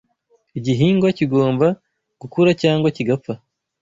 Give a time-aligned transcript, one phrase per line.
[0.57, 1.67] Igihingwa kigomba
[2.21, 3.33] gukura cyangwa kigapfa